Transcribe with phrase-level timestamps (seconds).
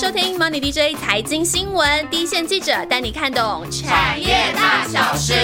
[0.00, 5.34] 收听 Money DJ 财经新闻，第一线记者带你看懂产业大小事。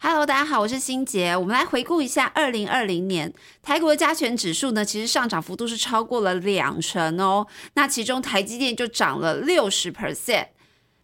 [0.00, 1.36] Hello，大家好，我是欣杰。
[1.36, 3.32] 我们来回顾一下二零二零年
[3.62, 7.46] 台股的加权指数呢，其实上涨幅度是超过了两成哦。
[7.74, 10.46] 那其中台积电就涨了六十 percent。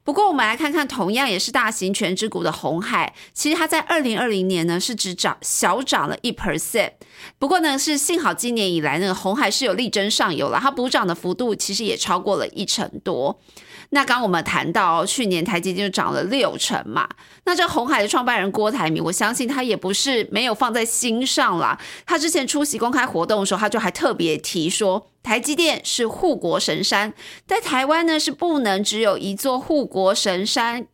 [0.06, 6.92] 不过，我们来看看同样也是大型全职股的红海，其实它在二零二零年呢是只涨小涨了一 percent。
[7.40, 13.40] 不过呢，是幸好今年以来那个红海是有力争上游了，它补涨的幅度其实也超过了一成多。
[13.90, 17.08] 那刚我们谈到去年台积电就涨了六成嘛，
[17.44, 21.78] 那这红海的创办人郭台铭，我相信他也不是没有放在心上啦。
[22.04, 27.14] 他之前出席公开活动的时候，他就还特别提说，台积电是护国神山，
[27.46, 30.86] 在台湾呢是不能只有一座护国神山。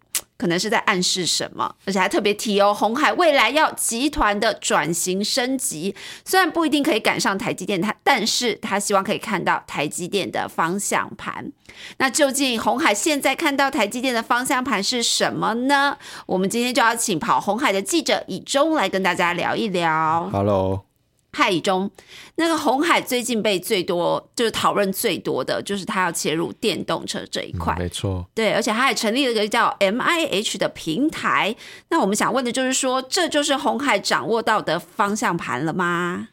[0.43, 11.53] 可能是在暗示什么，而且还特别提哦，红海未来要集团的转型升级，虽然不一定可以赶上台积电，它但是他希望可以看到台积电的方向盘。
[11.99, 15.97] 那究竟红海现在看到台积电的方向盘是什么呢？
[16.27, 20.29] 我们今天就要请跑红海的记者以中来跟大家聊一聊。
[20.33, 20.92] Hello。
[21.33, 21.91] 海以中，
[22.37, 31.57] 那个红海最近被最多就是讨论最多的就是他要切入电动车这一块，没错，对，而且他还成立了一个叫 M I H 的平台。
[31.89, 36.29] 那我们想问的就是说，这就是红海掌握到的方向盘了吗？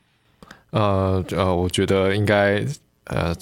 [0.71, 2.65] 呃呃，我觉得应该。
[3.09, 3.35] 呃，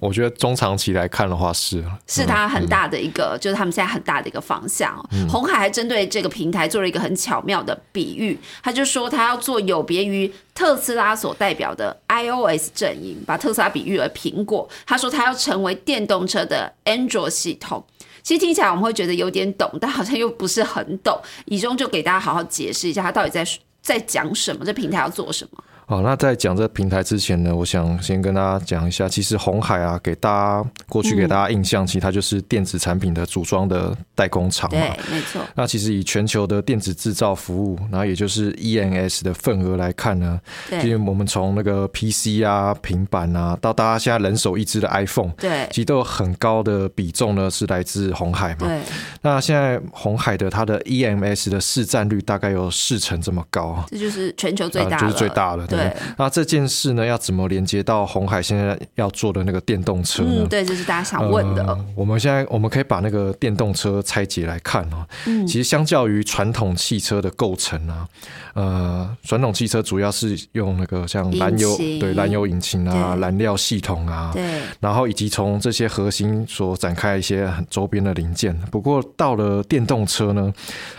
[0.00, 4.94] 我觉得中长期来看的话是，是它很大的一个，就是他们现在很大的一个方向。
[5.12, 14.68] 嗯红海还针对这个平台做了一个很巧妙的比喻，他就说他要做有别于特斯拉所代表的 iOS 阵营，把特斯拉比喻为苹果。
[14.84, 17.84] 他说他要成为电动车的 Android 系统。
[18.24, 21.20] 其实听起来我们会觉得有点懂，但好像又不是很懂。
[21.44, 23.44] 以中就给大家好好解释一下，他到底在
[23.80, 25.64] 在讲什么，这平台要做什么。
[25.84, 35.42] 好，那在讲这平台之前呢，我想先跟大家讲一下，其实红海啊，给大家过去给大家印象，其实它就是电子产品的组装的代工厂嘛，对，没错。
[35.54, 48.68] 那其实以全球的电子制造服务，然后也就是 EMS 的份额来看呢，因为我们从那个 PC 啊、平板啊，到大家现在人手一只的 iPhone，对，其实都有很高的比重呢，是来自红海嘛。
[48.68, 48.80] 对。
[49.20, 55.66] 那现在红海的它的 EMS 的市占率大概有四成这么高，这就是全球最大，就是最大的。
[55.76, 60.46] 对，那这件事呢，要怎么连接到红海现在要做的那个电动车呢？
[60.48, 61.78] 对，这是大家想问的。
[61.94, 65.06] 我们现在我们可以把那个电动车拆解来看哦。
[65.26, 68.08] 嗯，其实相较于传统汽车的构成啊，
[68.54, 78.56] 呃，传统汽车主要是用那个像燃油对燃油引擎啊、燃料系统啊，对，然后以及从这些核心所展开一些很周边的零件。
[78.70, 80.52] 不过到了电动车呢，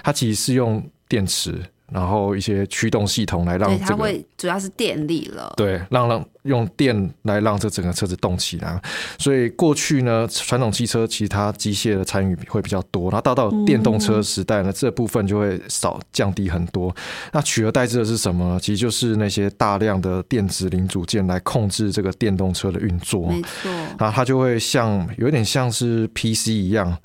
[0.03, 1.61] 它其实是用电池。
[1.93, 5.53] 然后一些驱动系统来让这个，主要是电力了。
[5.55, 8.81] 对，让让用电来让这整个车子动起来。
[9.19, 16.93] 所以过去呢，传统汽车其他机械的参与会比较多，然后到到电动车时代呢，这部分就会少降低很多。
[17.31, 18.59] 那取而代之的是什么？
[18.59, 23.27] 其实就是那些大量的电子零组件来控制这个电动车的运作。
[23.27, 26.97] 没错，然后它就会像有点像是 PC 一样。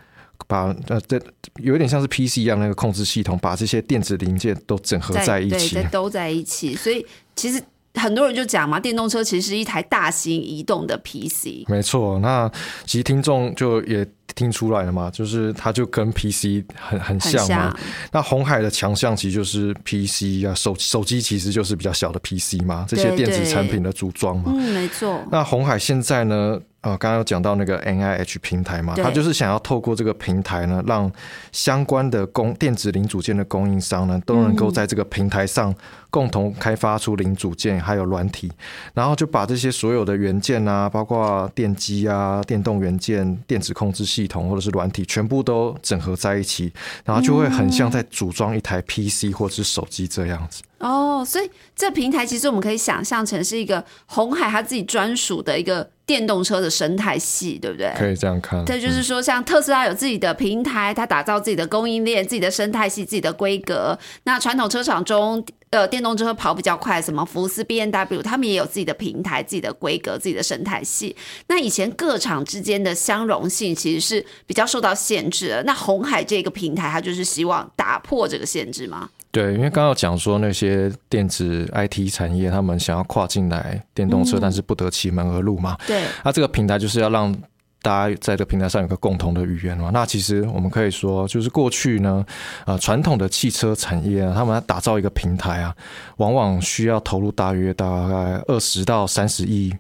[0.47, 1.21] 把呃，这
[1.57, 6.75] 有点像是 PC 一样那个控制系统，把这些电子零件都整合在一起，都在一起。
[6.75, 7.05] 所以
[7.35, 7.63] 其实
[7.95, 11.69] 很多人就讲嘛，电动车其实是一台大型移动的 PC。
[11.69, 12.51] 没错，那
[12.85, 17.77] 其实听众就也听出来了嘛，就是它就跟 PC 很很像嘛。
[18.13, 24.53] 那红海的强项其实就是 PC 啊，手手机其实就是比较小的 PC 嘛，这些电子产品的组装嘛。
[24.55, 25.23] 嗯，没错。
[25.31, 26.61] 那红海现在呢？
[26.81, 31.11] 呃，刚刚有讲到那个 N I H 平台嘛，它就是想要透过这个平台呢，让
[31.51, 35.75] 相关的供电子零组件的供应商呢，都能够在这个平台上
[36.09, 38.49] 共同开发出零组件，还有软体，
[38.95, 46.73] 然后就把这些所有的元件啊，包括电机啊、电动元件、电子控制系统或者是软体，全部都整合在一起，
[47.05, 50.63] 然后就会很像在组装一台 P C 或者是手机这样子。
[50.79, 57.93] 哦，所以这平台其实我们可以想象成是一个红海它自己专属的一个电动车的生态系，对不对？
[57.97, 58.65] 可以这样看。
[58.65, 63.99] 对，就是说，像特斯拉有自己的平台，它打造自己的供应链、自己的生态系、自己的规格。
[64.23, 71.15] 那传统车厂中，呃，电动车跑比较快，什么福斯、B N W，他们也有自己的平台、自己的规格、自己的生态系。
[71.49, 75.63] 那以前各厂之间的相容性其实是比较受到限制的。
[75.65, 79.11] 那红海这个平台，它就是希望打破这个限制吗？
[79.39, 85.79] 对，因为刚刚讲说那些电子 IT 产业，他们想要跨进来电动车，但是不得其门而入嘛。
[85.87, 87.33] 对，那这个平台就是要让
[87.81, 89.91] 大家在这个平台上有个共同的语言嘛。
[89.95, 92.27] 那其实我们可以说，就是过去呢，
[92.67, 95.73] 呃，传统的汽车产业啊，他们要打造一个平台啊，
[96.17, 99.73] 往往需要投入大约大概二十到三十亿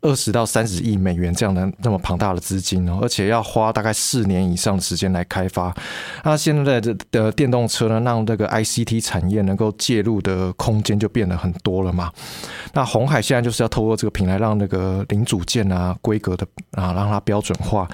[0.00, 5.74] 二十到三十亿美元这样的那么庞大的资金哦，而且要花大概四年以上的时间来开发。
[6.24, 12.12] 那现在的的电动车呢，让这个 ICT 产业能够介入的空间就变得很多了嘛。
[12.72, 17.88] 那红海现在就是要透过这个平台，让那个零组件啊、规格的啊，让它标准化。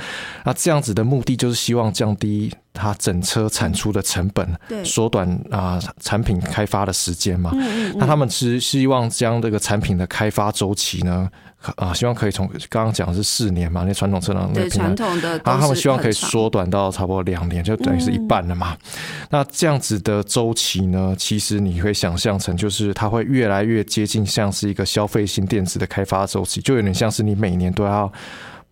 [0.45, 2.53] 那这样子的目的就是希望降低。
[2.75, 4.47] 它整车产出的成本，
[4.85, 7.53] 缩短啊产品开发的时间嘛。
[7.95, 11.31] 那他们其实希望将这个产品的开发周期呢，
[11.77, 18.77] 啊，希望可以从刚刚讲的是四年嘛，那传统车辆对传统的，然后他们希望可以缩短到差不多两年，就等于是一半了嘛。
[19.31, 28.13] 那这样子的周期呢，其实你会想象成就是它会越来越接近像是一个消费性电子的开发周期，就有点像是你每年都要。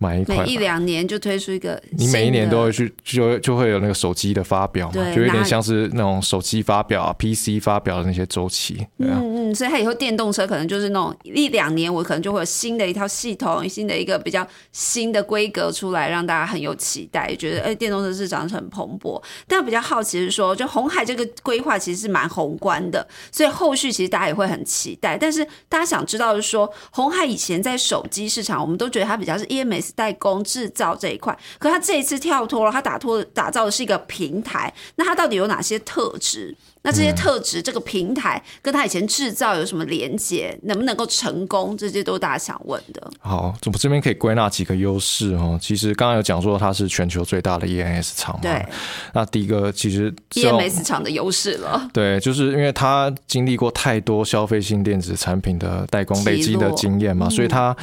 [0.02, 8.84] 买一每一两年就推出一个，你每一年都会去就就会有那个手机的发表嘛，就有点像是那种手机发表、PC 发表的那些周期。
[8.99, 19.22] 嗯嗯，所以它以后电动车可能就是那种一两年，我可能就会有新的一套系统、新的一个比较新的规格出来，让大家很有期待，觉得哎，电动车市场是很蓬勃。
[19.46, 25.16] 但比较好奇是说，就红海这个规划其实是蛮宏观的，所以后续其实大家也会很期待。
[25.16, 29.91] 但是大家想知道的是说，红海以前在手机市场，我们都觉得它比较是 EMS。
[29.94, 36.56] 代工制造这一块，可他这一次跳脱了，他打脱打造的是一个平台，那他到底有哪些特质？
[36.84, 40.58] 那这些特质，这个平台跟他以前制造有什么连接？
[40.64, 41.79] 能不能够成功？
[41.79, 43.08] 这些都是大家想问的。
[43.20, 45.56] 好，我这边可以归纳几个优势哦。
[45.62, 48.40] 其实刚刚有讲说它是全球最大的 EMS 厂嘛。
[48.43, 48.67] 对。
[49.12, 51.88] 那第一个其实 EMS 厂的优势了。
[51.93, 57.76] 对，就是因为它经历过太多消费性电子产品的代工累积的经验嘛，所以它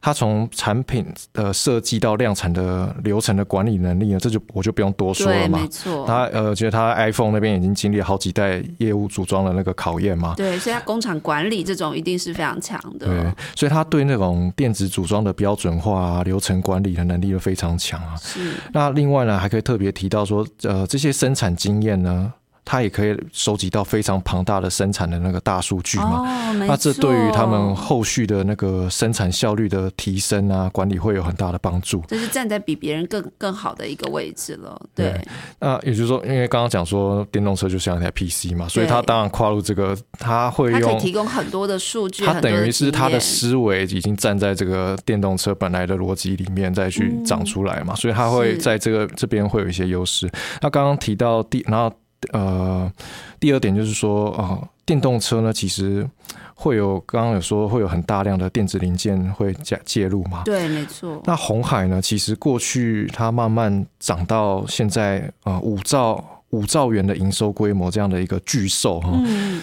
[0.00, 5.58] 它从产品的设计到量产的流程的管理能力呢，这就我就不用多说了嘛。
[5.60, 6.06] 没错。
[6.06, 8.45] 它呃，觉得它 iPhone 那边已经经历了好几代。
[8.46, 13.06] 在业务组装的那个考验嘛，对，所以它工厂管理这种一定是非常强的。
[13.06, 18.14] 对，所以他对那种电子组装的标准化啊、流程管理的能力都非常强啊。
[18.16, 18.52] 是。
[18.72, 22.32] 那另外呢，还可以特别提到说，呃，这些生产经验呢。
[22.68, 26.52] 它也可以收集到非常庞大的生产的那个大数据嘛？
[26.66, 32.02] 那这对于他们后续的那个生产效率的提升啊，管理会有很大的帮助。
[32.08, 34.76] 这是站在比别人更更好的一个位置了。
[34.96, 35.18] 对。
[35.60, 42.24] 那也就是说，因为刚刚讲说电动车就像一台 PC 嘛，所以它当然跨入这个，它会用提供很多的数据。
[42.24, 50.28] 它等于是它的思维已经站在这个电动车本来的逻辑里面再去长出来嘛，所以它会在这个这边会有一些优势。
[50.60, 51.94] 那刚刚提到第，然后。
[52.32, 52.90] 呃，
[53.38, 56.08] 第二点就是说，呃，电动车呢，其实
[56.54, 60.42] 会有刚刚有说会有很大量的电子零件会加介入嘛？
[60.44, 61.20] 对，没错。
[61.24, 69.12] 那红海呢，其实过去它慢慢涨到现在，呃，五兆五兆元的营收规模这样的一个巨兽哈，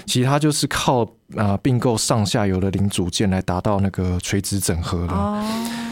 [0.05, 1.03] 其实它就是靠
[1.35, 5.43] 啊并购上下游的零组件来达到那个垂直整合的。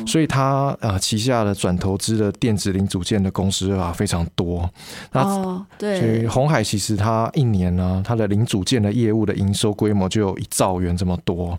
[0.07, 4.67] 所以它啊旗下的转投资的电子零组件的公司啊非常多，
[5.11, 11.57] 那对，所以红海其实它一年呢，它的零组件的业务的营收规模就有一兆元这么多，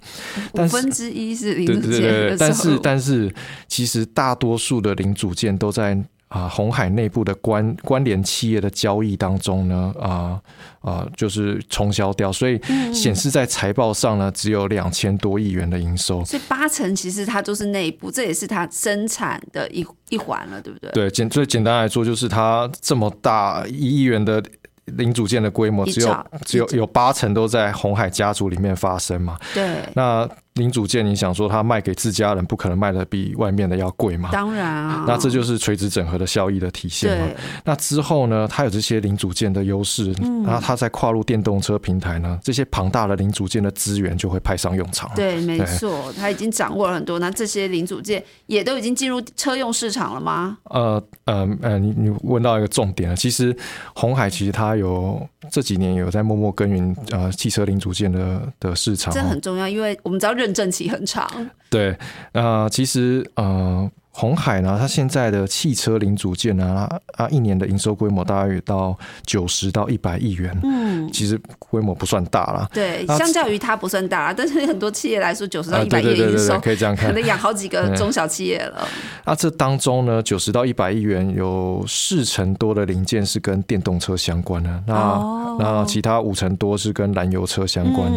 [0.55, 3.33] 五分之一是零组件，但是但是
[3.69, 5.97] 其实大多数的零组件都在。
[6.32, 10.40] 啊，红海内部的关关联企业的交易当中呢，啊
[10.81, 12.58] 啊，就是冲销掉，所以
[12.90, 16.25] 显示在财报上呢，只有两千多亿元的营收。
[16.25, 20.90] 所以八成其实它都是内部，这也是它生产的一一环了，对不对？
[20.92, 24.42] 对，简最简单来说，就是它这么大一亿元的
[24.87, 29.38] 零组件的规模，只有只有有八成都在红海家族里面发生嘛？
[29.52, 30.26] 对，那。
[30.54, 34.28] 零组件，你想说它卖给自家人，不可能卖的比外面的要贵嘛？
[34.30, 37.26] 当然啊，那这就是垂直整合的效益的体现嘛。
[37.64, 40.12] 那之后呢，它有这些零组件的优势，
[40.44, 45.11] 然后它在跨入电动车平台呢，这些庞大的零组件的资源就会派上用场。
[45.14, 47.18] 对，没错，它已经掌握了很多。
[47.18, 50.59] 那这些零组件也都已经进入车用市场了吗？
[50.64, 53.16] 呃呃呃，你你问到一个重点了。
[53.16, 53.56] 其实
[53.94, 60.41] 红海其实它有这几年有在默默耕耘呃汽车零组件的的市场，这很重要，因为我们知道。
[60.42, 61.96] 认证期很长，对，
[62.32, 63.88] 呃，其实呃。
[64.14, 72.69] 红海呢，它现在的汽车零组件呢，啊，一年的营收规模大约到九十到一百亿元，嗯，其实规模不算大了。
[72.75, 78.87] 对，相较于它不算大，但是很多企业来说，九十到一百亿营收可以这样看，可能养好几个中小企业了。
[79.25, 88.12] 那这当中呢，九十到一百亿元有四成多的零件是跟电动车相关的，那那其他五成多是跟燃油车相关。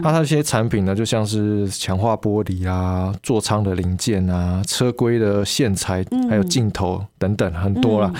[0.00, 5.39] 那它这些产品呢，就像是强化玻璃啊、座舱的零件啊、车规的。
[5.40, 8.12] 的线材，还有镜头等等很多了。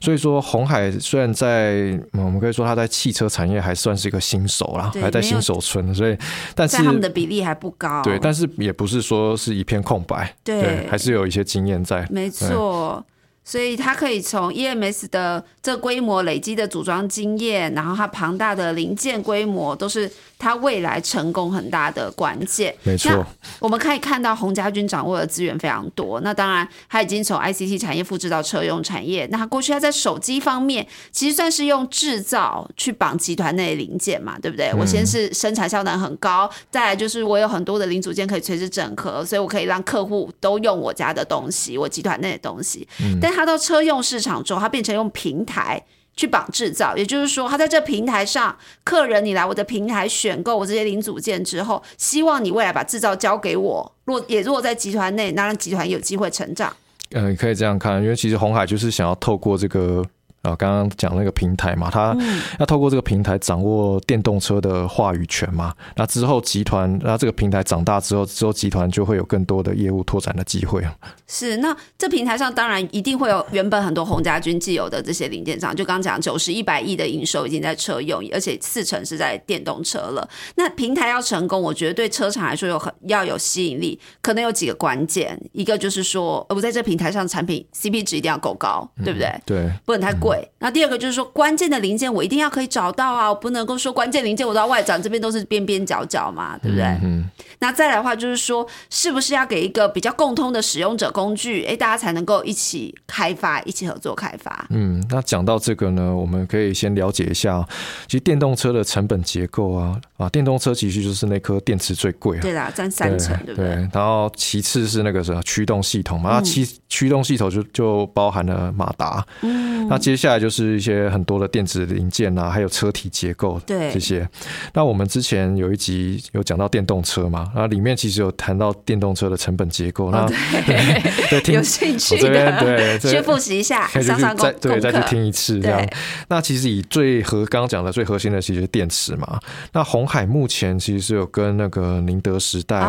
[0.00, 6.16] 所以说，红海虽然在我们可以说它在汽车产业还算是一个新手啦，还在新手村，所以
[6.54, 8.02] 但是他们的比例还不高。
[8.02, 12.06] 对，但是也不是说是一片空白，对，还是有一些经验在。
[12.10, 13.04] 没错。
[13.46, 20.10] 所以它可以从 EMS 的这规模累积的组装经验，然后它庞大的零件规模，都是
[20.44, 22.74] 它未来成功很大的关键。
[22.82, 23.24] 没错，
[23.58, 26.20] 我们可以看到洪家军掌握的资源非常多。
[26.20, 29.26] 那当然，他已经从 ICT 产业复制到车用产业。
[29.32, 34.70] 那他过去他在手机方面，其实算是用制造去绑集团内零件嘛，对不对？
[34.74, 42.86] 我先是生产效能很高，再来就是我有很多的零组件可以垂直整合，所以我可以让客户都用我家的东西，我集团内的东西。
[43.18, 45.82] 但他到车用市场之后，它变成用平台
[46.16, 56.74] 去绑制造，也就是说，他在这平台上，客人你来我的平台选购我这些零组件之后，希望你未来把制造交给我，若也如果在集团内，那让集团有机会成长。
[57.10, 60.04] 嗯，可以这样看，因为其实红海就是想要透过这个。
[60.44, 62.16] 啊，刚刚讲那个平台嘛，他
[62.60, 65.74] 要透过这个平台掌握电动车的话语权嘛。
[65.96, 70.94] 那之后集团，那这个平台长大之后，之后集团就会有更多的业务拓展的机会啊。
[71.26, 80.28] 是，那这平台上当然一定会有原本很多洪家军既有的这些零件厂，就刚讲九十一百亿的营收已经在车用，而且四成是在电动车了。
[80.56, 89.32] 那平台要成功，我觉得对车厂来说有很要有吸引力，可能有几个关键，一个就是说，我在这平台上产品 CP 值一定要够高，对不对？
[89.46, 90.33] 对，不能太贵。
[90.58, 96.84] 那第二个就是说，关键的零件我一定要可以找到啊，我不能够说关键零件我到外展这边都是边边角角嘛，对不对？
[97.02, 97.28] 嗯。
[97.60, 104.66] 那再来的话就是说，是不是要给一个比较共通的使用者工具，哎，大家才能够一起开发，一起合作开发？
[104.70, 107.66] 嗯，那讲到这个呢，我们可以先了解一下，
[108.06, 113.68] 其实电动车的成本结构啊，啊，电动车其实就是那颗电池最贵，对啦，占三成，对不对？
[113.92, 124.26] 然后其次是那个什么驱动系统嘛，那驱驱动系统就就包含了马达，嗯，那接下来就是一些很多的电子零件啊，还有车体结构，对这些。
[124.72, 130.10] 那我们之前有一集有讲到电动车嘛，那里面其实有谈到电动车的成本结构。
[130.10, 135.86] 那对， 有兴趣的对，去复习一下，上上再对再去听一次这样。
[136.28, 139.38] 那其实以最核刚刚讲的最核心的其实是电池嘛。
[139.72, 142.80] 那红海目前其实是有跟那个宁德时代，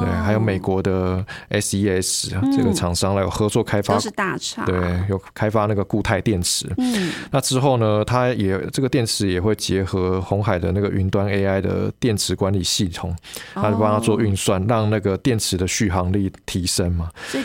[0.00, 4.74] 对，还有美国的 SES 这个厂商来有合作开发，都是大厂，对，
[5.10, 6.66] 有开发那个固态电池。
[6.78, 13.14] 嗯，那之后呢，它也这个电池也会结合红海的那个云端 AI 的电池管理系统，
[13.52, 17.10] 它就帮它做运算，让那个电池的续航力提升嘛。
[17.26, 17.44] 所以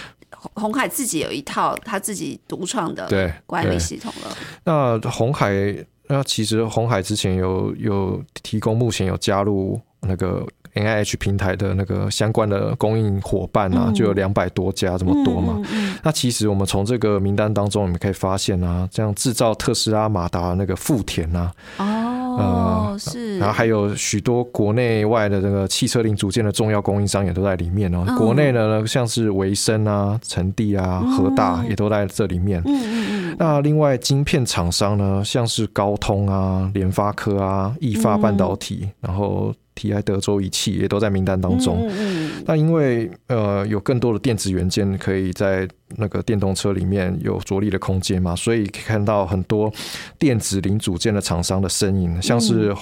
[0.53, 4.37] 红海自己有一套他自己独创的对管理系统了。
[4.63, 5.51] 那红海
[6.07, 10.47] 那其实红海之前有有提供，目前有加入那个。
[10.73, 15.61] N I H 平台的那个相关的供应伙伴啊，就有两百多家这么多嘛。
[16.01, 28.03] 那其实我们从这个名单当中，我们可以发现啊，这样制造特斯拉马达那个富田啊，哦，是，然后还有许多国内外的这个汽车零组件的重要供应商也都在里面哦。
[28.17, 32.61] 国内的呢，像是维生啊、成帝啊、和大也都在这里面。
[32.65, 33.35] 嗯嗯嗯。
[33.37, 39.53] 那另外晶片厂商呢，像是高通啊、联发科啊、易发半导体，然后。
[39.75, 41.89] TI 德州仪器也都在名单当中。
[42.45, 49.71] 那因为呃有更多的电子元件可以在那个电动车里面有着力的空间嘛，所以可以看到很多
[50.17, 52.73] 电子零组件的厂商的身影，像是。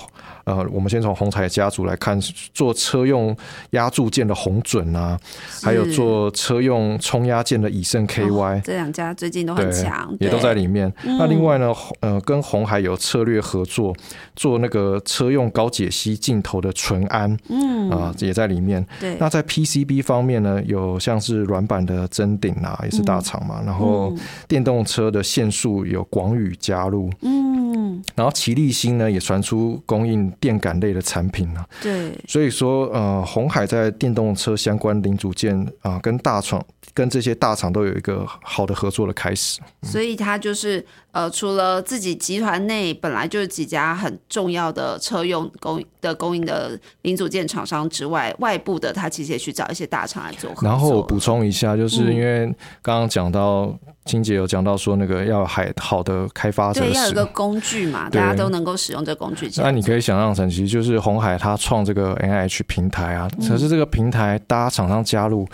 [0.51, 2.19] 呃，我们先从红彩家族来看，
[2.53, 3.33] 做车用
[3.69, 5.17] 压铸件的红准啊，
[5.63, 10.91] 还有做车用冲压件的以盛 KY，这两家最近都很强，也都在里面。
[11.03, 13.95] 那另外呢，呃，跟红海有策略合作，
[14.35, 18.85] 做那个车用高解析镜头的纯安，嗯啊，也在里面。
[18.99, 23.61] 对，那在 PCB 方面呢，有像是软板的真鼎啊，也是大厂嘛。
[23.65, 24.13] 然后
[24.49, 30.29] 电动车的线束有广宇加入，嗯，然后奇力新呢也传出供应。
[30.41, 31.63] 电感类的产品呢？
[31.81, 36.61] 对，所以说呃，红海在电动车相关零组件啊，跟大厂
[36.93, 39.59] 跟这些大厂都有一个好的合作的开始。
[39.83, 50.69] 所以它就是呃，除了自己集团内本来就是几家很重要的车用供的供应的零组件厂商之外，外部的它其实也去找一些大厂来做合作。
[50.69, 52.45] 然后我补充一下，就是因为
[52.81, 53.73] 刚刚讲到。
[54.03, 59.47] 金姐有讲到说，那个要海好的开发者，对，要有个工具嘛，大家都能够使用这工具。
[59.57, 65.47] 那你可以想象成，其实就是红海他创这个 N H 平台啊，可是这个平台大家厂商加入，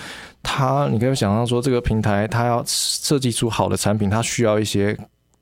[0.50, 4.98] 他你可以想象说，这个平台它要设计出好的产品，它需要一些。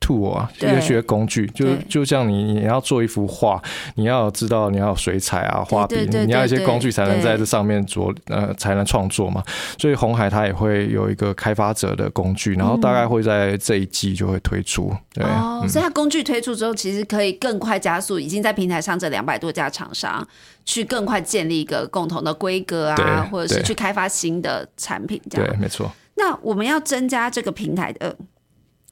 [0.06, 3.60] Tool 啊，一些工具，就就像你你要做一幅画，
[3.96, 9.42] 你要知道你要有水彩啊、画笔，你要一些工具才能在这上面做呃才能创作嘛。
[9.80, 14.94] 所以红海它也会有一个开发者的工具，然后大概会在这一季就会推出。
[15.14, 15.26] 对，
[15.68, 20.26] 所以它工具推出之后，其实可以更快加速已经在平台上这两百多家厂商
[20.66, 25.20] 去更快建立一个共同的规格啊，或者是去开发新的产品。
[25.30, 25.92] 这样对，没错。
[26.16, 28.16] 那我们要增加这个平台的。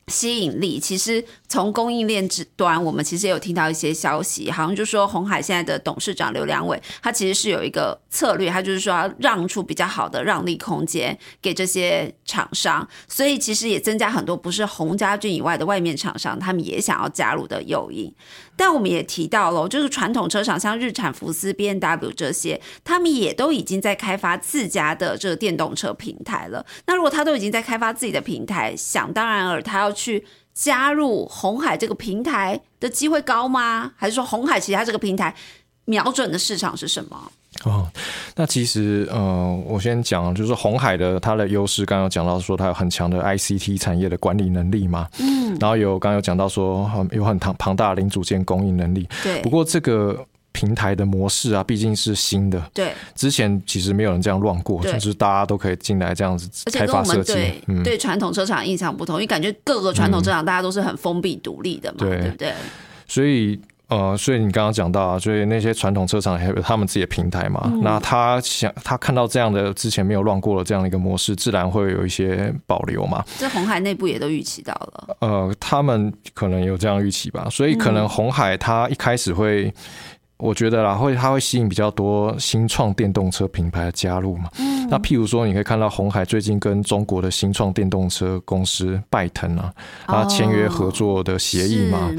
[0.08, 18.14] 吸引力其实从供应链之端，我们其实也有听到一些消息，好像就说红海现在的董事长刘良伟，他其实是有一个策略，他就是说要让出比较好的让利空间给这些厂商，所以其实也增加很多不是红家军以外的外面厂商，他们也想要加入的诱因。
[18.56, 26.64] 但我们也提到了，就是传统车厂像日产、福斯、B N W 这些，他们也都已经在开发自家的这个电动车平台了。
[26.86, 33.92] 那如果他都已经在开发自己的平台，想当然尔，他要去加入红海这个平台的机会高吗？
[33.96, 35.34] 还是说红海其他这个平台
[35.86, 37.32] 瞄准的市场是什么？
[37.66, 37.88] 哦，
[38.36, 49.40] 那其实呃，我先讲，就是红海的它的优势，刚刚讲到说它有很强的 ICT 产业的管理能力嘛，嗯，然后有刚刚有讲到说有很庞庞大的零组件供应能力，对。
[49.42, 52.94] 不过这个平台的模式啊，毕竟是新的，对。
[53.14, 57.34] 之前其实没有人这样乱过，就是大家都可以进来这样子开发设计，
[57.84, 62.54] 对传统车厂印象不同，因为感觉各个传统车厂大家都是很封闭独立的嘛，对不对？
[63.06, 63.60] 所以。
[63.90, 73.24] 呃，所以你刚刚讲到啊，所以那些传统车厂还有他们自己的平台嘛，那他想他看到这样的之前没有乱过的这样的一个模式，自然会有一些保留嘛。
[73.38, 75.18] 这红海内部也都预期到了。
[75.20, 79.72] 呃，他们可能有这样预期吧，所以可能红海他一开始会。
[80.44, 84.50] 我觉得啦，会它会吸引比较多新创电动车品牌的加入嘛。
[84.60, 84.86] 嗯。
[84.90, 89.74] 那譬如说，你可以看到红海最近跟中国的新创电动车公司拜腾啊，
[90.06, 92.12] 啊签约合作的协议嘛。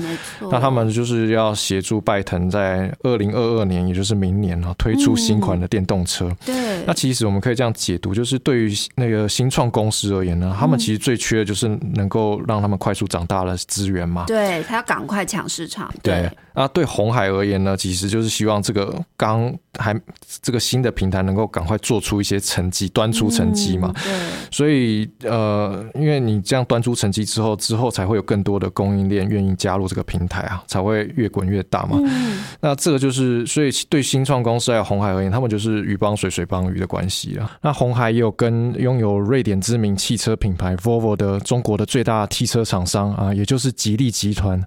[0.50, 6.35] 那他们就是要协助拜腾在二零二二年，也就是明年啊，推出新款的电动车。
[6.47, 6.83] 对。
[6.87, 14.25] 那其实我们可以这样解读，就是对于那个新创公司而言呢，他们其实最缺的就是能够让他们快速长大的资源嘛。
[14.26, 15.93] 对他要赶快抢市场。
[16.02, 16.31] 对。
[16.54, 19.92] 那对红海而言呢，其实就是希望这个刚还
[20.40, 23.92] 这个新的平台能够赶快做出一些成绩，端出成绩嘛。
[24.04, 24.12] 对。
[24.52, 31.98] 所以呃，因为你这样端出成绩之后，之后才会有更多的供应链愿意加入这个平台啊，才会越滚越大嘛。
[32.05, 32.44] 嗯。
[32.61, 37.50] 那这个就是，所以对新创公司还有红海而言，他们就是鱼帮水，水帮鱼的关系啊。
[37.61, 44.62] 那红海也有跟拥有瑞典知名汽车品牌 Volvo 的中国的最大汽车厂商啊，也就是吉利集团，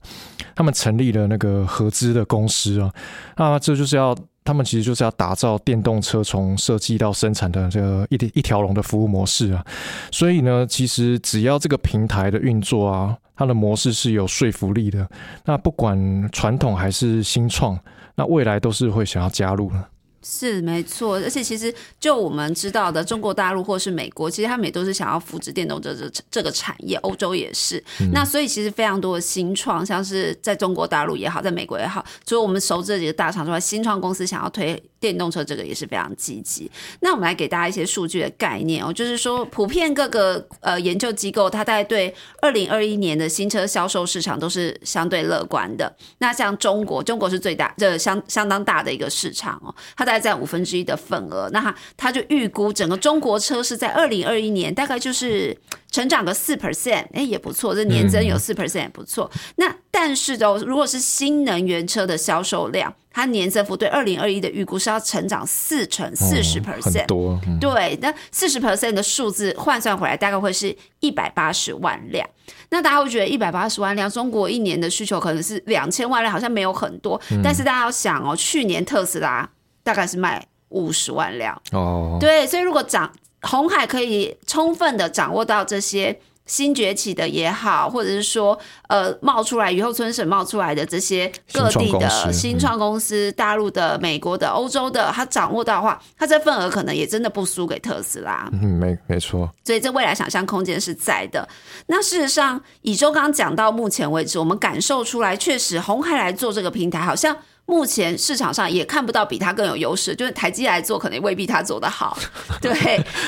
[0.54, 1.66] 他们成立了那个。
[1.78, 2.92] 合资的公司啊，
[3.36, 9.64] 那这就是要他们其实就是要打造电动车从设计到生产的这个一一条龙的服务模式啊。
[10.12, 15.08] 所以呢，其实只要这个平台的运作啊，它的模式是有说服力的，
[15.46, 15.98] 那不管
[16.32, 17.78] 传统还是新创，
[18.16, 19.86] 那未来都是会想要加入的。
[20.30, 27.82] 是没错，而且其实就我们知道的，中国大陆或是美国，其实他们也都是想要扶持电动车这这个产业，欧洲也是。
[28.12, 36.70] 那所以其实非常多的新创，像是在中国大陆也好，在美国也好，除了我们熟知的几个大厂之外，新创公司想要推电动车这个也是非常积极。
[37.00, 45.96] 那我们来给大家一些数据的概念哦，就是说普遍各个呃研究机构，它大概对二零二一年的新车销售市场都是相对乐观的。
[46.18, 50.28] 那像中国，中国是最大，这相相当大的一个市场哦，它大概。
[50.28, 55.58] 占五分之一的份额，那他他就预估整个中国车是在二零二一年大概就是
[55.90, 59.32] 成长个四 percent，哎也不错，这年增有四 percent 也不错。
[59.56, 72.28] 那但是哦，如果是新能源车的销售量，它年增幅对二零二一的预估是要成长四成四十 percent，多对，那四十 percent 的数字换算回来大概会是一百八十万辆。
[72.70, 77.22] 那大家会觉得一百八十万辆，中国一年的需求可能是两千万辆，好像没有很多。
[77.42, 79.50] 但是大家要想哦，去年特斯拉。
[79.88, 83.10] 大概是卖五十万辆哦，对，所以如果掌
[83.44, 98.50] 红海可以充分的掌握到这些新崛起的也好，或者是说呃冒出来雨后春笋冒出来的这些各地的新创公司，大陆的、美国的、欧洲的，他掌握到的话，他这份额可能也真的不输给特斯拉。
[98.52, 99.50] 嗯，没没错。
[99.64, 101.48] 所以这未来想象空间是在的。
[101.86, 107.38] 那事实上，以周刚刚讲到目前为止，我们感受出来，确实红海来做这个平台，好像。
[107.68, 112.18] 目前市场上也看不到比它更有优势，就是台积来做，可能未必它做得好。
[112.62, 112.74] 对，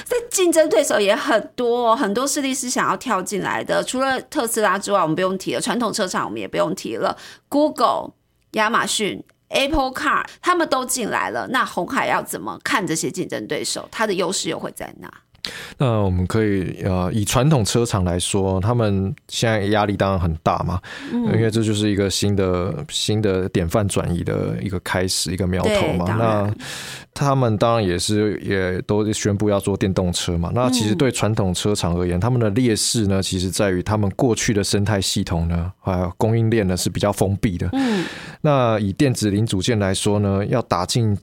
[0.06, 3.84] 在竞争对手也很多，很多势力是想要跳进来的。
[3.84, 7.18] 除了特斯拉之外，我们不用提了，传统车厂我们也不用提了
[7.50, 8.12] ，Google、
[8.52, 11.50] 亚马逊、Apple Car 他们都进来了。
[11.50, 13.90] 那红海要怎么看这些竞争对手？
[13.92, 15.12] 它的优势又会在哪？
[15.82, 20.78] 那我们可以呃，以传统车厂来说，他们现在压力当然很大嘛，
[21.12, 26.06] 因为这就是一个新的新的典范转移的一个开始，一个苗头嘛。
[26.20, 26.54] 那
[27.14, 30.52] 他们当然也是也都宣布要做电动车嘛。
[30.54, 37.70] 那其实对传统车厂而言，他们的劣势呢，其实在于他们过去的生态系统呢，还有，供应链呢是比较封闭的。
[37.72, 38.04] 嗯，
[38.42, 41.18] 那以电子零组件来说呢，要打进。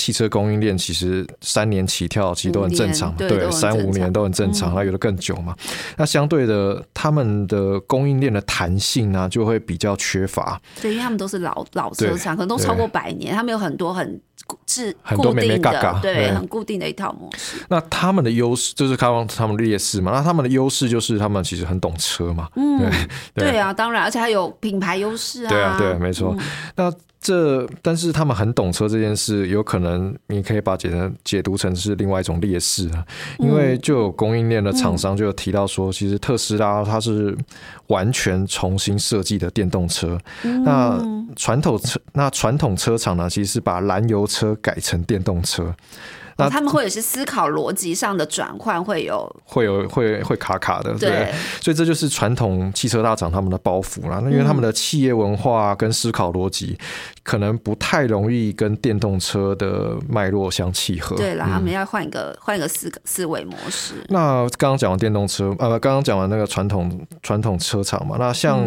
[0.00, 5.54] 汽车供应链其实三年起跳，其实都很正常，对，三五年都很正常，那有的更久嘛。
[5.98, 10.58] 那相对的，他们的供应链的弹性呢，就会比较缺乏。
[10.80, 14.18] 对，因为他们都是老老车厂，可能都超过百年，他们有很多很
[14.66, 17.58] 是固定的，对，很固定的一套模式。
[17.68, 20.12] 那他们的优势就是开放他们劣势嘛？
[20.12, 22.48] 那他们的优势就是他们其实很懂车嘛。
[22.56, 22.90] 嗯，
[23.34, 25.50] 对啊，当然，而且还有品牌优势啊。
[25.50, 26.34] 对啊，对，没错。
[26.74, 33.04] 那这，但是他们很懂车这件事，有可能你可以把解成解读成是另外一种劣势啊。
[33.38, 37.36] 因为就有供应链的厂商就有提到说，其实特斯拉它是
[37.88, 40.18] 完全重新设计的电动车。
[40.64, 40.98] 那
[41.36, 45.74] 传统车，那传统车厂呢，其实是把燃油车改成电动车。
[46.44, 54.20] 那他们或者是思考逻辑上的转换会有会有会会卡卡的，对，所以这就是传统汽车大厂他们的包袱啦。
[54.24, 56.78] 那因为他们的企业文化跟思考逻辑
[57.22, 61.16] 可能不太容易跟电动车的脉络相契合。
[61.16, 63.94] 对啦，他们要换一个换一个思思维模式。
[64.08, 68.58] 那刚刚讲完电动车，呃，刚刚讲完那个传统传统车厂嘛，那像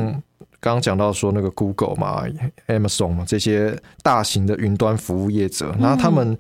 [0.59, 2.23] 刚刚讲到说那个 Google 嘛、
[2.67, 6.37] Amazon 嘛这些大型的云端服务业者，那他们。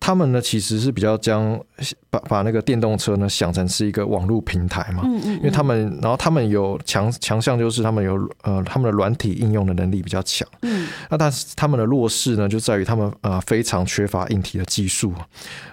[0.00, 1.60] 他们呢，其实是比较将
[2.08, 15.12] 把把那个电动车呢想成是一个网络平台嘛，嗯嗯，因为他们，然后他们有强强项，就是他们有呃他们的软体应用的能力比较强，嗯，那但是他们的弱势呢，就在于他们呃非常缺乏硬体的技术。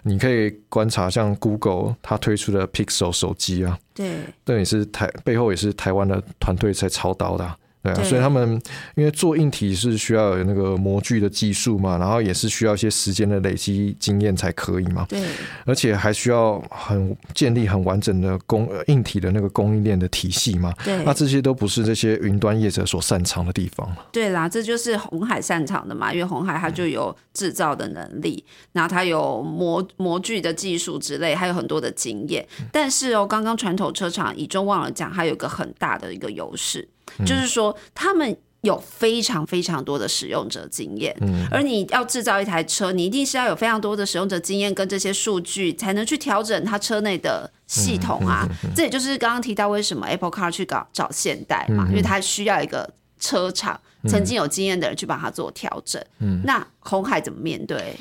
[0.04, 4.12] 你可以观察像 Google 它推出的 Pixel 手机啊，对，
[4.46, 7.58] 这也是台背后也是台湾的团队在操刀的。
[7.84, 8.62] 对啊，所以他们
[8.96, 15.06] 因为做硬体是需要有那个模具的技术嘛，然后也是需要一些时间的累积经验才可以嘛。
[15.08, 15.24] 对，
[15.66, 20.74] 而且还需要很建立很完整的供硬体的那个供应链的体系嘛。
[20.84, 23.88] 对，那这些都不是这些云端业者所擅长的地方。
[24.12, 32.46] 对啦，这就是红海擅长的嘛，因为红海它就有制造的能力，然后它有模模具的技术之类，还有很多的经验。
[32.72, 36.88] 但是哦，刚刚传统车厂以中忘了讲，它有个很大的一个优势。
[37.26, 48.48] 就是说，他们有非常非常多的使用者经验，嗯，而你要制造一台车，你一定是要有非常多的使用者经验跟这些数据，才能去调整它车内的系统啊。
[48.76, 52.90] 这也就是刚刚提到为什么 Apple Car 去搞找现代嘛，因为它需要一个
[53.20, 56.04] 车厂曾经有经验的人去帮他做调整。
[56.20, 57.96] 嗯，那红海怎么面对？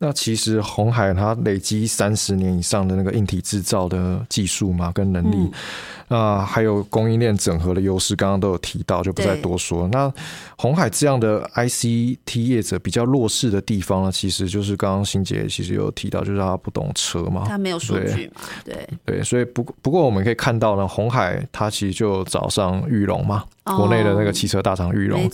[0.00, 5.50] 那其实红海它累积三十年以上的那个硬体制造的技术嘛，跟能力。
[6.08, 9.86] 啊，还有供应链整合的优势，刚刚都有提到，就不再多说。
[9.92, 10.12] 那
[10.56, 25.30] 红海这样的 ICT 业者比较弱势的地方呢，其实就是刚刚欣姐其实有提到，就是他不懂车嘛，他没有数据嘛，对对，所以不不过我们可以看到呢，红海它其实就找上玉龙嘛，国内的那个汽车大厂玉龙，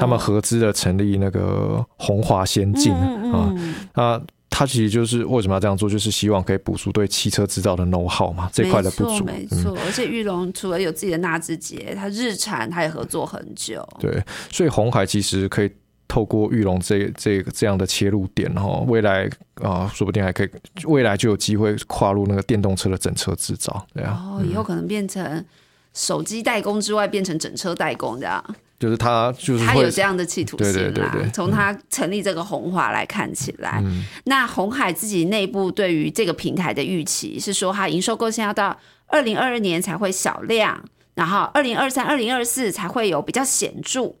[0.00, 3.54] 他们合资的成立那个红华先进啊
[3.92, 4.20] 啊。
[4.58, 9.22] 他其实就是为什么要这样做，就是希望可以补足对汽车制造的 know how 嘛，这块的不足。
[9.22, 13.86] 没错，而且玉龙除了有自己的纳智捷，它日产它也合作很久。
[14.00, 14.18] 对，
[14.50, 15.70] 所以红海其实可以
[16.08, 20.48] 透过玉龙这这个这样的切入点，哈，未来啊，说不定还可以，
[20.86, 23.86] 未来就有机会跨入那个电动车的整车制造。
[23.92, 25.44] 对啊，哦，以后可能变成
[25.92, 28.42] 手机代工之外，变成整车代工这样。
[28.78, 31.14] 就是他，就是他有这样的企图心啦。
[31.32, 33.82] 从他成立这个红华来看起来，
[34.24, 40.84] 那红海自己内部对于这个平台的预期是说，它营收贡献要到二零二二年才会小量，
[41.14, 44.14] 然后二零二三、二零二四才会有比较显著。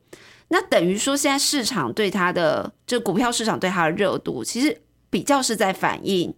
[0.48, 6.34] 那等于说，现在市场对它的，就股票市场对它的热度，其实比较是在反映。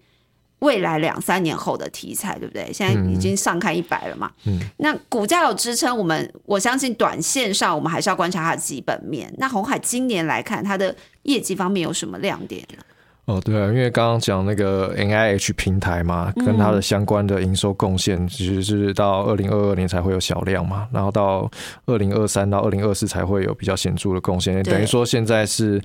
[0.60, 2.72] 未来两三年后的题材，对不对？
[2.72, 4.30] 现在已经上看一百了嘛。
[4.44, 9.32] 嗯，那股价有支撑，我们我相信短线上我们还是要观察它的基本面。
[9.38, 12.82] 那红海今年来看，它的业绩方面有什么亮点呢？
[13.26, 21.48] 哦，对啊，因为刚刚讲那个 N I H 平台嘛，跟它的相关的营收贡献，其实是到二零二二年才会有小量嘛，然后到
[21.84, 24.62] 二零二三到二零二四才会有比较显著的贡献。
[24.62, 25.78] 等于说现在是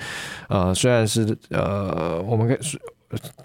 [0.47, 2.57] 呃，虽然是呃，我们可以。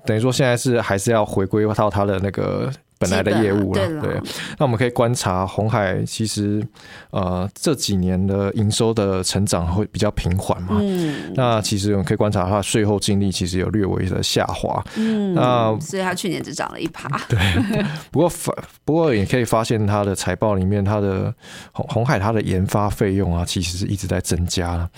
[0.04, 3.86] 等于说现在是还是要回归到它的那个本来的业务了。
[4.00, 4.20] 对，
[4.58, 6.66] 那我们可以观察红海，其实
[7.10, 10.78] 呃这几年的营收的成长会比较平缓嘛。
[10.80, 11.32] 嗯。
[11.36, 14.82] 那其实我们可以观察它税后净利其实有略微的下滑。
[14.96, 15.32] 嗯。
[15.34, 17.08] 那所以它去年只涨了一趴。
[17.28, 17.38] 对。
[18.10, 18.52] 不过反
[18.84, 21.32] 不过也可以发现它的财报里面，它的
[21.70, 24.90] 红红海它的研发费用啊，其实是一直在增加了。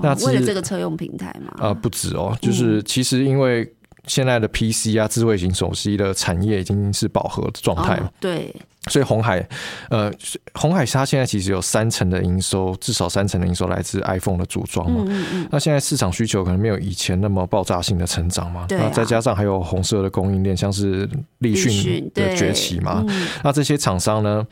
[0.00, 1.68] 那为了这个车用平台嘛？
[1.70, 3.68] 啊，不止哦，就是其实因为。
[4.08, 8.12] 现在的 PC 啊，智慧型手机的产业已经是饱和的状态了。
[8.18, 8.52] 对，
[8.88, 9.46] 所以红海，
[9.90, 10.10] 呃，
[10.54, 15.04] 红海它现在其实有三成的营收，至少三成的营收来自 iPhone 的组装嘛。
[15.06, 18.64] 嗯嗯那现在市场需求可能没有以前那么爆炸性的成长嘛。
[18.66, 18.78] 对。
[18.78, 23.04] 那再加上还有红色的供应链，像是立讯的崛起嘛。
[23.44, 24.46] 那这些厂商呢？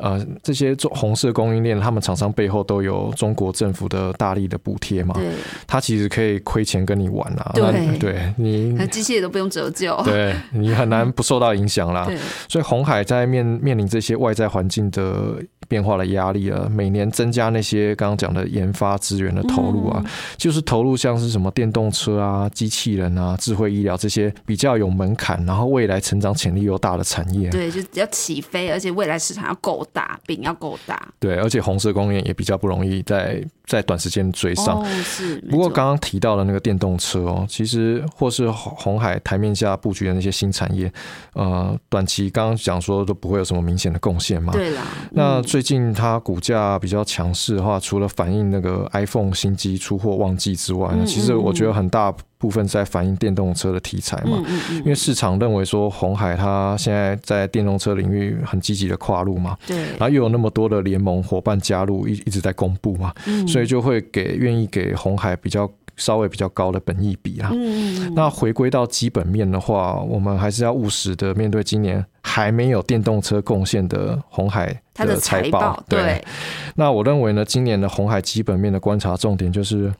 [0.00, 5.14] 呃，这些做红色供应链，他们厂商背后都有中国政府的大力的补贴嘛？
[5.14, 5.30] 对，
[5.66, 7.52] 他其实可以亏钱跟你玩啊。
[7.54, 12.10] 对，对你，机器也都不用折旧， 对你很难不受到影响啦。
[12.48, 15.34] 所以红海在面面临这些外在环境的
[15.68, 20.02] 变化的压力啊，每年增加那些刚刚讲的研发资源的投入啊，
[20.38, 27.50] 就是投入像是什么电动车啊、机器人啊、智慧医疗这些比较有门槛，然后未来成长潜力又大的产业。
[27.50, 29.86] 对，就要起飞，而且未来市场要够。
[29.92, 34.84] 大饼要够大，对，而且红色光源也比较不容易在在短时间追上。
[35.04, 40.92] 是，不过刚刚提到的那个电动车哦，其实或是红海台面下布局的那些新产业，
[41.34, 44.52] 呃，短期刚刚讲说都不会有什么明显的贡献嘛。
[44.52, 52.12] 对啦，那最近它股价比较强势的话，除了反映那个 iPhone 新机出货旺季之外，其实我觉得很大。
[52.40, 54.42] 部分在反映电动车的题材嘛，
[54.76, 63.12] 因为市场认为说红海它现在在电动车领域很积极的跨入嘛，对，然后又有那么多的联盟伙伴加入，一一直在公布嘛，
[63.46, 67.50] 所以就会给愿意给红海比较稍微比较高的本益比啦。
[67.52, 75.82] 嗯，那回归到基本面的话，我们还是要务实的面对今年还没有电动车贡献的红海的财报。
[75.88, 76.24] 对，
[76.74, 79.92] 那我认为呢，今年的红海基本面的观察重点就是。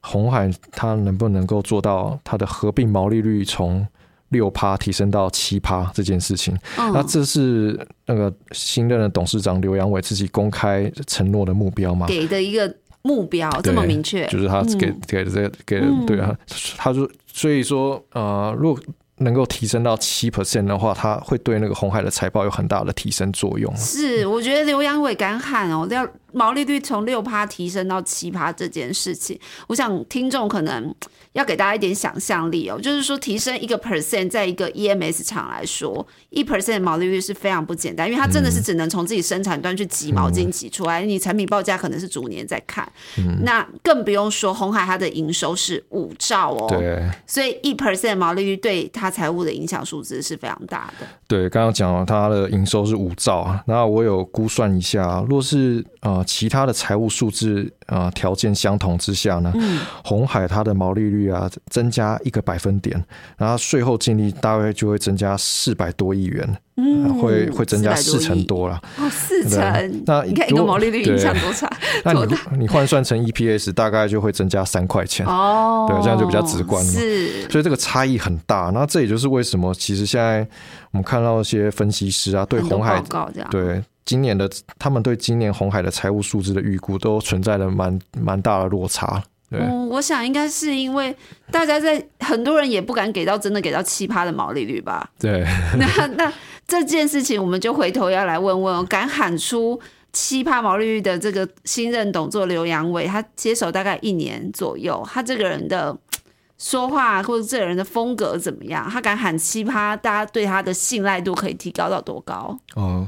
[0.00, 3.84] 红海它能不能够做到它的合并毛利率从
[4.28, 6.56] 六趴提升到七趴这件事情？
[6.76, 12.06] 那这是那个新任的董事长刘阳伟自己公开承诺的目标吗？
[12.06, 16.36] 给的一个目标这么明确，就是他给给的这个给对啊，
[16.76, 18.82] 他说所以说呃，如果。
[19.20, 23.76] 能够提升到七 percent 的话，它会对那个红海的财报有很大的提升作用。
[23.76, 29.38] 是，我觉得刘阳伟敢喊哦，要毛利率从六趴提升到七趴这件事情，
[29.68, 30.94] 我想听众可能。
[31.34, 42.90] 要给大家一点想象力哦，就是说提升一个 percent，在一个 EMS 厂来说，一 percent 毛利率是非常不简单，因为它真的是只能从自己生产端去挤毛巾挤出来，你产品报价可能是逐年在看，
[43.44, 51.06] 那更不用说红海它的营收是五兆哦，对，所以一 percent 毛利率对它财务的影响数字是非常大的。
[51.28, 59.52] 对，刚刚讲了它的营收是五兆，那我有估算一下，若是呃其他的财务数字啊条件相同之下呢，
[60.04, 61.28] 红海它的毛利率。
[61.28, 63.02] 啊，增加一个百分点，
[63.36, 68.80] 然后税后净利大概就会增加四百多亿元，嗯，会会增加四成多了。
[68.98, 71.70] 哦，四成，那你看一个毛利率影响多差？
[72.04, 75.26] 那你你换算成 EPS，大概就会增加三块钱。
[75.26, 76.92] 哦，对，这样就比较直观了。
[76.92, 78.70] 是，所以这个差异很大。
[78.72, 80.46] 那这也就是为什么，其实现在
[80.92, 83.02] 我们看到一些分析师啊，对红海
[83.50, 89.22] 对今年的他们对今年红海的财务数字的预估，都存在了蛮蛮大的落差。
[89.50, 91.14] 嗯，我想应该是因为
[91.50, 95.10] 大家在很多人也不敢给到真的给到奇葩的毛利率吧？
[95.18, 95.44] 对。
[95.76, 96.32] 那那
[96.66, 99.78] 这件事情，我们就回头要来问问，敢喊出
[100.10, 105.94] 奇葩毛利率的这个新任董座刘阳伟，他接手大概一年左右，他这个人的
[106.56, 108.88] 说话或者这个人的风格怎么样？
[108.90, 112.58] 他敢喊奇葩，大家对他的信赖度可以提高到多高？
[112.74, 113.06] 哦。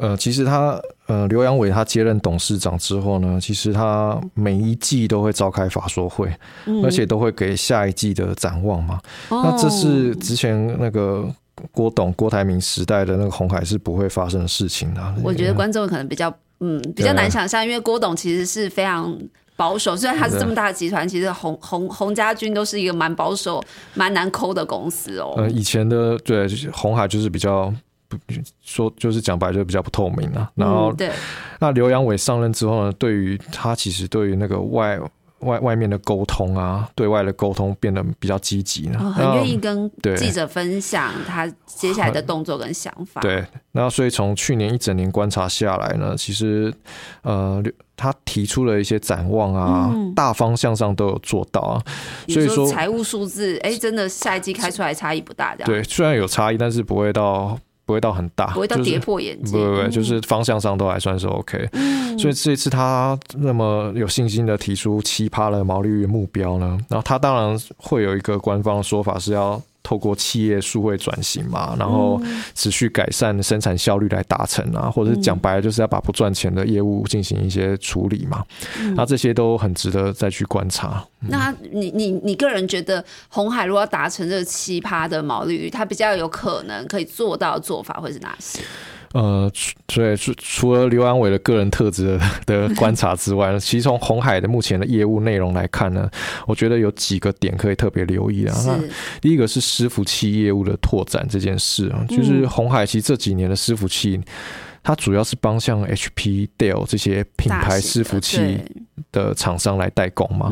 [0.00, 6.34] 呃，其实他呃，刘阳伟他接任董事长之后呢，其实他每一季都会召开法说会，
[6.82, 8.98] 而且都会给下一季的展望嘛。
[9.28, 11.28] 那这是之前那个
[11.70, 15.14] 郭董郭台铭时代的那个红海是不会发生的事情的。
[15.22, 19.14] 我觉得观众可能比较嗯比较难想象，因为郭董其实是非常
[19.54, 25.34] 保守，虽然他是这么大的集团，其实红红红家军都是一个蛮保守、蛮难抠的公司哦。
[25.36, 27.70] 呃，以前的对红海就是比较。
[28.62, 30.50] 说就是讲白就比较不透明啊。
[30.54, 31.10] 然后对，
[31.58, 34.98] 那刘阳伟上任之后呢，对于他其实对于那个外
[35.40, 43.22] 外外面的沟通啊，对外的沟通变得比较积极了，很愿意跟记者分享他接下来的动作跟想法。
[43.22, 43.42] 对，
[43.72, 46.70] 那所以从去年一整年观察下来呢，其实
[47.22, 47.62] 呃，
[47.96, 51.82] 他提出了一些展望啊，大方向上都有做到啊。
[52.28, 57.58] 所以说财务数字，哎，真的下一季开出来差异不大，这样对，虽然有差异，但是不会到。
[57.90, 61.68] 不会到很大，不会到跌破眼镜，不不不，就是方向上都还算是 OK。
[62.16, 69.60] 所以这次他那么有信心的提出奇葩的毛利率目标呢，然后他当然会有一个官方说法是要。
[69.82, 72.20] 透过企业数位转型嘛，然后
[72.54, 78.44] 持续改善生产效率来达成啊，或者是讲白了，就是要把不赚钱的业务进行一些处理嘛。
[78.94, 81.04] 那这些都很值得再去观察。
[81.20, 88.60] 那你你你个人觉得，红海如果要达成这个奇葩的毛利率，它比较有可能可以做到的做法会是哪些？
[89.12, 89.50] 呃，
[89.88, 96.08] 所以除除了刘安伟的个人特质的 观察之外，其实从红海的目前的业务内容来看呢，
[96.46, 98.56] 我觉得有几个点可以特别留意啊。
[98.66, 98.78] 那
[99.20, 104.20] 第一个是伺服器业务的拓展这件事啊，就是红海其实这几年的伺服器。
[104.82, 108.58] 它主要是帮像 HP、Dell 这些品牌伺服器
[109.12, 110.50] 的厂商来代工嘛。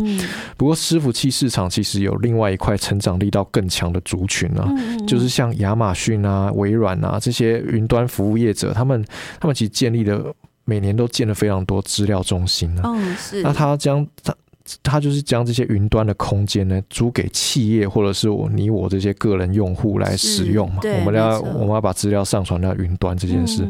[0.56, 4.68] 不过伺服器市场其实有另外一块成长力道更强的族群啊，
[5.06, 9.04] 就是像亚马逊啊、微软啊这些云端服务业者，他们
[9.40, 12.82] 他们其实建立了每年都建了非常多资料中心啊。
[12.84, 13.42] 嗯，是。
[13.42, 14.34] 那他将他。
[14.82, 20.80] 它就是将这些云端的空间呢租给企业或者是我你我这些个人用户来使用嘛。
[20.82, 23.68] 我们要我们要把资料上传到云端这件事，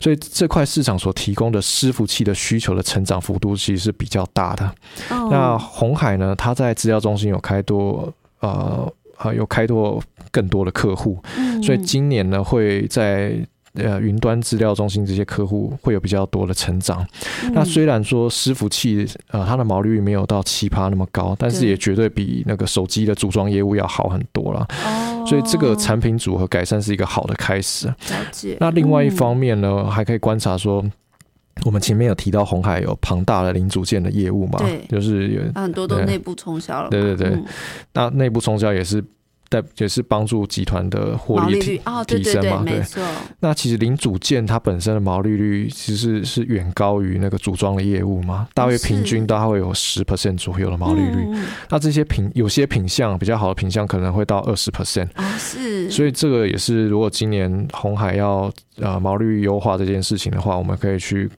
[0.00, 4.74] 所以这块市场所提供的伺服器的需求的成长幅度其实是比较大的。
[5.08, 11.22] 那红海呢，它在资料中心有开多呃啊有开拓更多的客户，
[11.62, 13.34] 所以今年呢会在。
[13.74, 17.06] 呃，云端资料中心这些客户会有比较多的成长。
[17.52, 24.66] 那虽然说伺服器呃它的毛利率没有到奇葩那么高，但是也绝对比那个手机的组装业务要好很多了。
[24.84, 27.86] 哦，所以这个产品组合改善是一个好的开始。
[27.86, 27.94] 了
[28.32, 28.56] 解。
[28.58, 30.84] 那另外一方面呢，还可以观察说，
[31.64, 34.58] 我们前面有提到红海有庞大的零组件的业务嘛？
[34.58, 36.90] 对，就是有很多都内部冲销了。
[36.90, 37.38] 对对对，
[37.92, 39.04] 那内部冲销也是。
[39.52, 42.62] 但也是帮助集团的获利提提升嘛？
[42.64, 42.80] 对，
[43.40, 51.26] 那其实零组件它本身的毛利率其实是远高于那个组装的业务嘛，大约平均大概会有十 percent 左右的毛利率。
[51.68, 55.90] 那这些品有些品相比较好的品相可能会到二十 percent 啊，是。
[55.90, 61.28] 所以这个也是如果今年红海要呃毛利率优化这件事情的话，我们可以去。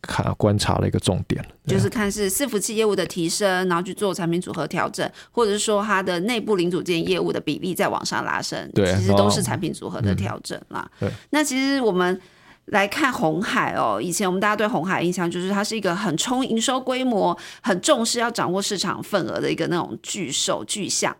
[0.00, 10.88] 看观察的一个重点，就是看是伺服器业务的提升，然后去做产品组合调整，或者是说它的内部零组件业务的比例在往上拉升，对，其实都是产品组合的调整啦。
[11.00, 12.20] 对，那其实我们
[12.66, 21.14] 来看红海哦，以前我们大家对红海印象就是它是一个很冲营收规模、很重视要掌握市场份额的一个那种巨兽巨象。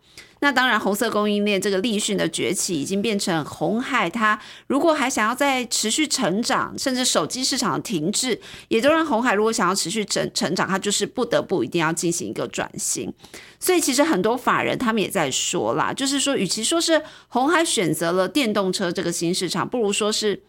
[0.44, 4.11] 那当然，红色供应链这个立讯的崛起，已经变成红海。
[4.11, 13.11] 它如果还想要再持续成长，甚至手机市场停滞，也都让红海如果想要持续成成长，它就是不得不一定要进行一个转型。
[13.59, 20.42] 所以其实很多法人他们也在说啦，就是说，与其说是红海选择了电动车这个新市场，不如说是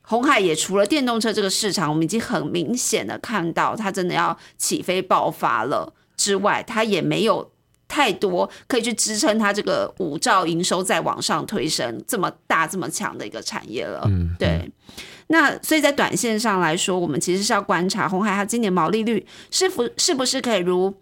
[0.00, 7.50] 红海也除了电动车这个市场，我们已经很明显的看到它真的要起飞爆发了之外，它也没有。
[7.94, 14.02] 太多可以去支撑它这个五兆营收再往上推升这么大这么强的一个产业了。
[14.06, 14.68] 嗯，对。
[15.28, 20.92] 那所以在短线上来说，我们其实是要观察红海它今年毛利率是否是不是可以如。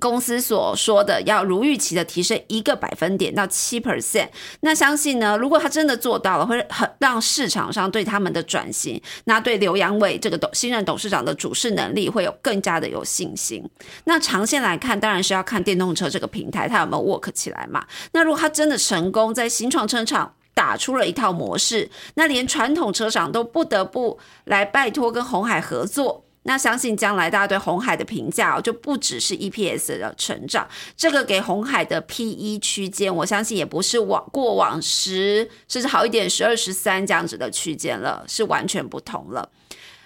[0.00, 4.28] 公司所说的要如预期的提升一个百分点到七 percent，
[4.60, 13.62] 那相信呢，如果他真的做到了，会很让市场上对他们的转型，那对刘阳伟这个董新任董事长的主事能力会有更加的有信心。
[14.04, 17.84] 那长线来看，当然是要看电动车这个平台它有没有 work 起来嘛。
[18.12, 26.24] 那如果他真的成功在新创车厂打出了一套模式，那连传统车厂都不得不来拜托跟红海合作。
[26.44, 39.50] 那相信将来大家对红海的评价哦就不只是 EPS 的成长，这个给红海的 PE 区间，我相信也不是往过往十甚至好一点十二十三这样子的区间了，是完全不同了。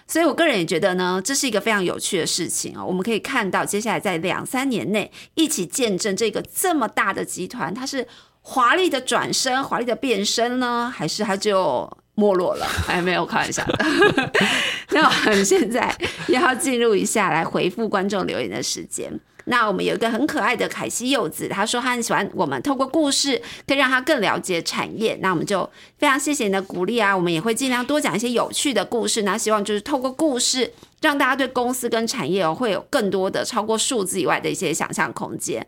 [0.05, 2.83] 所以我个人也觉得呢，这是一个非常有趣的事情啊。
[2.83, 8.05] 我们可以看到，接下来在两三年内一起见证这个这么大的集团，它是
[8.41, 11.89] 华丽的转身、华丽的变身呢，还是它就？
[12.15, 13.85] 没落了， 哎，没有开玩笑的。
[14.91, 15.95] 那我们现在
[16.27, 19.19] 要进入一下来回复观众留言的时间。
[19.45, 25.17] 那我们有一个很可爱的凯西柚子，他说他很喜欢我们透过故事可以让他更了解产业。
[25.21, 29.23] 那我们就非常谢谢你的鼓励啊，我们也会尽量多讲一些有趣的故事。
[29.23, 35.65] 那希望就是透过故事让大家对公司跟产业哦会有更多的超过数字以外的一些想象空间。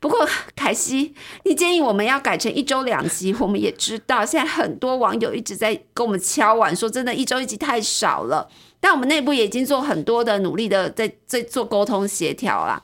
[0.00, 8.48] 不过凯西，你建议我们要改成一周两集，我们也知道现在很多网友一直在跟我们敲碗说，真的一周一集太少了。
[8.82, 12.82] 但我们内部也已经做很多的努力的在在做沟通协调啦。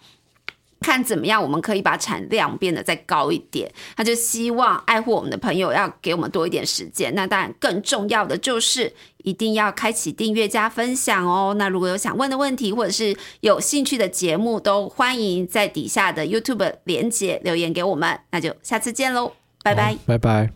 [0.80, 3.70] 看怎么样，我们可以把产量变得再高一点。
[3.96, 7.14] 他就希望爱护我们的朋友要给我们多一点时间。
[7.14, 11.54] 那当然，更重要的就是一定要开启订阅加分享哦。
[11.58, 18.20] 那如果有想问的问题，或者是有兴趣的节目，都欢迎在底下的 YouTube 连接留言给我们。
[18.30, 19.32] 那就下次见喽，
[19.62, 20.55] 拜拜，拜拜。